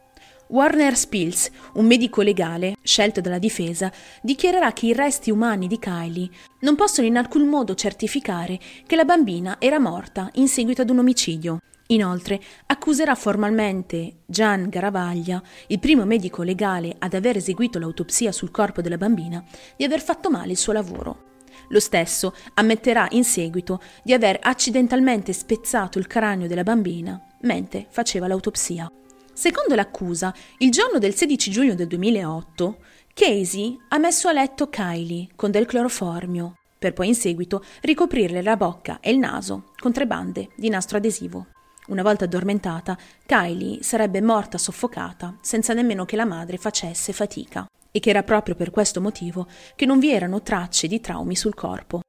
Warner 0.53 0.95
Spills, 0.95 1.49
un 1.73 1.87
medico 1.87 2.21
legale 2.21 2.75
scelto 2.83 3.21
dalla 3.21 3.39
difesa, 3.39 3.91
dichiarerà 4.21 4.71
che 4.71 4.85
i 4.85 4.93
resti 4.93 5.31
umani 5.31 5.65
di 5.65 5.79
Kylie 5.79 6.29
non 6.59 6.75
possono 6.75 7.07
in 7.07 7.17
alcun 7.17 7.47
modo 7.47 7.73
certificare 7.73 8.59
che 8.85 8.95
la 8.95 9.03
bambina 9.03 9.55
era 9.57 9.79
morta 9.79 10.29
in 10.33 10.47
seguito 10.47 10.83
ad 10.83 10.91
un 10.91 10.99
omicidio 10.99 11.57
Inoltre 11.87 12.39
accuserà 12.67 13.13
formalmente 13.15 14.19
Gian 14.25 14.69
Garavaglia, 14.69 15.41
il 15.67 15.79
primo 15.79 16.05
medico 16.05 16.43
legale 16.43 16.95
ad 16.97 17.13
aver 17.13 17.37
eseguito 17.37 17.77
l'autopsia 17.77 18.31
sul 18.31 18.51
corpo 18.51 18.81
della 18.81 18.97
bambina, 18.97 19.43
di 19.75 19.83
aver 19.83 20.01
fatto 20.01 20.29
male 20.29 20.51
il 20.51 20.57
suo 20.57 20.71
lavoro. 20.71 21.31
Lo 21.69 21.79
stesso 21.79 22.33
ammetterà 22.53 23.07
in 23.11 23.23
seguito 23.23 23.81
di 24.03 24.13
aver 24.13 24.37
accidentalmente 24.41 25.33
spezzato 25.33 25.99
il 25.99 26.07
cranio 26.07 26.47
della 26.47 26.63
bambina 26.63 27.19
mentre 27.41 27.85
faceva 27.89 28.27
l'autopsia. 28.27 28.89
Secondo 29.33 29.73
l'accusa, 29.73 30.33
il 30.59 30.69
giorno 30.69 30.99
del 30.99 31.15
16 31.15 31.49
giugno 31.51 31.73
del 31.73 31.87
2008, 31.87 32.77
Casey 33.13 33.77
ha 33.89 33.97
messo 33.97 34.27
a 34.27 34.31
letto 34.31 34.69
Kylie 34.69 35.29
con 35.35 35.49
del 35.49 35.65
cloroformio, 35.65 36.57
per 36.77 36.93
poi 36.93 37.07
in 37.07 37.15
seguito 37.15 37.63
ricoprirle 37.81 38.43
la 38.43 38.55
bocca 38.55 38.99
e 38.99 39.11
il 39.11 39.17
naso 39.17 39.71
con 39.79 39.91
tre 39.91 40.05
bande 40.05 40.49
di 40.55 40.69
nastro 40.69 40.97
adesivo. 40.97 41.47
Una 41.87 42.03
volta 42.03 42.25
addormentata, 42.25 42.97
Kylie 43.25 43.81
sarebbe 43.81 44.21
morta 44.21 44.57
soffocata 44.57 45.37
senza 45.41 45.73
nemmeno 45.73 46.05
che 46.05 46.15
la 46.15 46.25
madre 46.25 46.57
facesse 46.57 47.11
fatica, 47.11 47.65
e 47.91 47.99
che 47.99 48.09
era 48.09 48.23
proprio 48.23 48.55
per 48.55 48.71
questo 48.71 49.01
motivo 49.01 49.47
che 49.75 49.85
non 49.85 49.99
vi 49.99 50.11
erano 50.11 50.41
tracce 50.41 50.87
di 50.87 50.99
traumi 50.99 51.35
sul 51.35 51.53
corpo. 51.53 52.01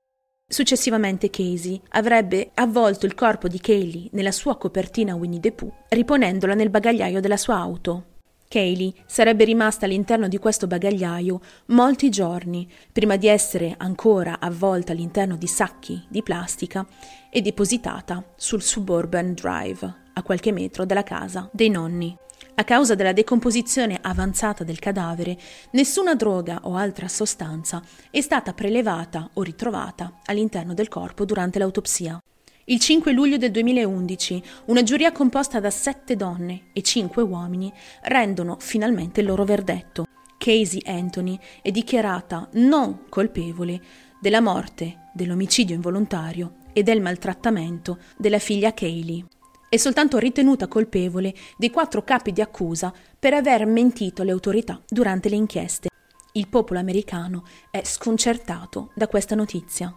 Successivamente 0.46 1.30
Casey 1.30 1.80
avrebbe 1.90 2.50
avvolto 2.54 3.06
il 3.06 3.14
corpo 3.14 3.48
di 3.48 3.58
Kaylee 3.58 4.10
nella 4.12 4.30
sua 4.30 4.58
copertina 4.58 5.14
Winnie 5.14 5.40
the 5.40 5.52
Pooh, 5.52 5.72
riponendola 5.88 6.52
nel 6.52 6.68
bagagliaio 6.68 7.20
della 7.20 7.38
sua 7.38 7.56
auto. 7.56 8.04
Kaylee 8.46 8.92
sarebbe 9.06 9.44
rimasta 9.44 9.86
all'interno 9.86 10.28
di 10.28 10.36
questo 10.36 10.66
bagagliaio 10.66 11.40
molti 11.68 12.10
giorni 12.10 12.70
prima 12.92 13.16
di 13.16 13.26
essere 13.26 13.74
ancora 13.78 14.38
avvolta 14.38 14.92
all'interno 14.92 15.36
di 15.36 15.46
sacchi 15.46 16.04
di 16.08 16.22
plastica 16.22 16.86
e 17.30 17.40
depositata 17.40 18.22
sul 18.36 18.62
Suburban 18.62 19.32
Drive, 19.32 19.94
a 20.12 20.22
qualche 20.22 20.52
metro 20.52 20.84
dalla 20.84 21.02
casa 21.02 21.48
dei 21.52 21.70
nonni. 21.70 22.14
A 22.56 22.62
causa 22.62 22.94
della 22.94 23.12
decomposizione 23.12 23.98
avanzata 24.00 24.62
del 24.62 24.78
cadavere, 24.78 25.36
nessuna 25.72 26.14
droga 26.14 26.60
o 26.62 26.76
altra 26.76 27.08
sostanza 27.08 27.82
è 28.10 28.20
stata 28.20 28.52
prelevata 28.52 29.28
o 29.32 29.42
ritrovata 29.42 30.20
all'interno 30.26 30.72
del 30.72 30.86
corpo 30.86 31.24
durante 31.24 31.58
l'autopsia. 31.58 32.22
Il 32.66 32.78
5 32.78 33.10
luglio 33.10 33.38
del 33.38 33.50
2011 33.50 34.42
una 34.66 34.84
giuria 34.84 35.10
composta 35.10 35.58
da 35.58 35.70
sette 35.70 36.14
donne 36.14 36.66
e 36.72 36.82
cinque 36.82 37.22
uomini 37.22 37.72
rendono 38.02 38.56
finalmente 38.60 39.20
il 39.20 39.26
loro 39.26 39.44
verdetto. 39.44 40.06
Casey 40.38 40.80
Anthony 40.84 41.36
è 41.60 41.72
dichiarata 41.72 42.48
non 42.52 43.06
colpevole 43.08 43.80
della 44.20 44.40
morte, 44.40 45.08
dell'omicidio 45.12 45.74
involontario 45.74 46.58
e 46.72 46.84
del 46.84 47.00
maltrattamento 47.00 47.98
della 48.16 48.38
figlia 48.38 48.72
Kaylee 48.72 49.24
è 49.74 49.76
soltanto 49.76 50.18
ritenuta 50.18 50.68
colpevole 50.68 51.34
dei 51.56 51.72
quattro 51.72 52.04
capi 52.04 52.30
di 52.30 52.40
accusa 52.40 52.92
per 53.18 53.34
aver 53.34 53.66
mentito 53.66 54.22
alle 54.22 54.30
autorità 54.30 54.80
durante 54.86 55.28
le 55.28 55.34
inchieste. 55.34 55.88
Il 56.34 56.46
popolo 56.46 56.78
americano 56.78 57.42
è 57.72 57.82
sconcertato 57.82 58.92
da 58.94 59.08
questa 59.08 59.34
notizia. 59.34 59.92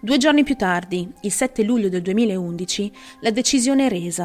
Due 0.00 0.16
giorni 0.16 0.44
più 0.44 0.54
tardi, 0.54 1.12
il 1.22 1.32
7 1.32 1.64
luglio 1.64 1.88
del 1.88 2.02
2011, 2.02 2.92
la 3.22 3.32
decisione 3.32 3.86
è 3.86 3.88
resa. 3.88 4.22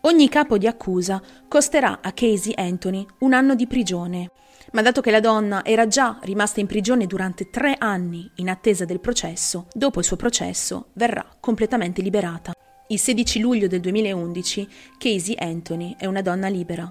Ogni 0.00 0.28
capo 0.28 0.58
di 0.58 0.66
accusa 0.66 1.22
costerà 1.46 2.00
a 2.02 2.10
Casey 2.10 2.54
Anthony 2.56 3.06
un 3.20 3.32
anno 3.32 3.54
di 3.54 3.68
prigione. 3.68 4.30
Ma 4.72 4.82
dato 4.82 5.00
che 5.00 5.12
la 5.12 5.20
donna 5.20 5.64
era 5.64 5.86
già 5.86 6.18
rimasta 6.22 6.58
in 6.58 6.66
prigione 6.66 7.06
durante 7.06 7.50
tre 7.50 7.76
anni 7.78 8.28
in 8.36 8.48
attesa 8.48 8.84
del 8.84 8.98
processo, 8.98 9.68
dopo 9.72 10.00
il 10.00 10.04
suo 10.04 10.16
processo 10.16 10.88
verrà 10.94 11.24
completamente 11.38 12.02
liberata. 12.02 12.52
Il 12.92 13.00
16 13.00 13.38
luglio 13.40 13.68
del 13.68 13.80
2011 13.80 14.68
Casey 14.98 15.34
Anthony 15.38 15.96
è 15.98 16.04
una 16.04 16.20
donna 16.20 16.48
libera. 16.48 16.86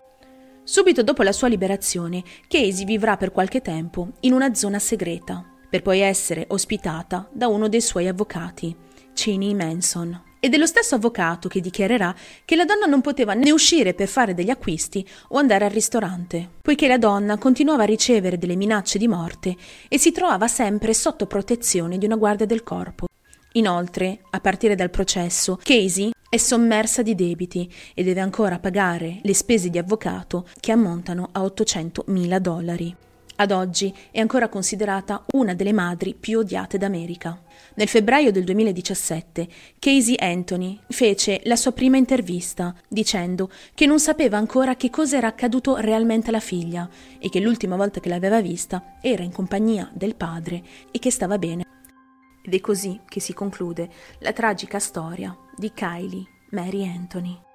Subito 0.63 1.03
dopo 1.03 1.21
la 1.21 1.31
sua 1.31 1.47
liberazione, 1.47 2.23
Casey 2.47 2.85
vivrà 2.85 3.17
per 3.17 3.31
qualche 3.31 3.61
tempo 3.61 4.13
in 4.21 4.33
una 4.33 4.55
zona 4.55 4.79
segreta, 4.79 5.45
per 5.69 5.83
poi 5.83 5.99
essere 5.99 6.45
ospitata 6.47 7.29
da 7.31 7.47
uno 7.49 7.69
dei 7.69 7.81
suoi 7.81 8.07
avvocati, 8.07 8.75
Cheney 9.13 9.53
Manson. 9.53 10.23
Ed 10.39 10.55
è 10.55 10.57
lo 10.57 10.65
stesso 10.65 10.95
avvocato 10.95 11.47
che 11.47 11.61
dichiarerà 11.61 12.15
che 12.45 12.55
la 12.55 12.65
donna 12.65 12.87
non 12.87 13.01
poteva 13.01 13.35
né 13.35 13.51
uscire 13.51 13.93
per 13.93 14.07
fare 14.07 14.33
degli 14.33 14.49
acquisti 14.49 15.07
o 15.27 15.37
andare 15.37 15.65
al 15.65 15.71
ristorante, 15.71 16.49
poiché 16.63 16.87
la 16.87 16.97
donna 16.97 17.37
continuava 17.37 17.83
a 17.83 17.85
ricevere 17.85 18.39
delle 18.39 18.55
minacce 18.55 18.97
di 18.97 19.07
morte 19.07 19.55
e 19.87 19.99
si 19.99 20.11
trovava 20.11 20.47
sempre 20.47 20.95
sotto 20.95 21.27
protezione 21.27 21.99
di 21.99 22.07
una 22.07 22.15
guardia 22.15 22.47
del 22.47 22.63
corpo. 22.63 23.05
Inoltre, 23.53 24.19
a 24.29 24.39
partire 24.39 24.75
dal 24.75 24.89
processo, 24.89 25.59
Casey 25.61 26.11
è 26.29 26.37
sommersa 26.37 27.01
di 27.01 27.15
debiti 27.15 27.69
e 27.93 28.03
deve 28.03 28.21
ancora 28.21 28.59
pagare 28.59 29.19
le 29.23 29.33
spese 29.33 29.69
di 29.69 29.77
avvocato 29.77 30.47
che 30.59 30.71
ammontano 30.71 31.27
a 31.33 31.43
800 31.43 32.05
mila 32.07 32.39
dollari. 32.39 32.95
Ad 33.35 33.51
oggi 33.51 33.93
è 34.11 34.19
ancora 34.19 34.47
considerata 34.47 35.25
una 35.33 35.53
delle 35.53 35.73
madri 35.73 36.15
più 36.17 36.39
odiate 36.39 36.77
d'America. 36.77 37.41
Nel 37.73 37.87
febbraio 37.87 38.31
del 38.31 38.43
2017 38.43 39.47
Casey 39.79 40.15
Anthony 40.17 40.79
fece 40.87 41.41
la 41.45 41.55
sua 41.55 41.71
prima 41.71 41.97
intervista 41.97 42.73
dicendo 42.87 43.49
che 43.73 43.85
non 43.85 43.99
sapeva 43.99 44.37
ancora 44.37 44.75
che 44.75 44.89
cosa 44.89 45.17
era 45.17 45.27
accaduto 45.27 45.77
realmente 45.77 46.29
alla 46.29 46.39
figlia 46.39 46.87
e 47.19 47.29
che 47.29 47.39
l'ultima 47.39 47.75
volta 47.75 47.99
che 47.99 48.09
l'aveva 48.09 48.41
vista 48.41 48.97
era 49.01 49.23
in 49.23 49.31
compagnia 49.31 49.89
del 49.91 50.15
padre 50.15 50.61
e 50.91 50.99
che 50.99 51.11
stava 51.11 51.37
bene. 51.37 51.65
Ed 52.43 52.53
è 52.53 52.59
così 52.59 53.01
che 53.07 53.19
si 53.19 53.33
conclude 53.33 53.89
la 54.19 54.33
tragica 54.33 54.79
storia 54.79 55.35
di 55.55 55.71
Kylie 55.73 56.25
Mary 56.51 56.87
Anthony. 56.87 57.50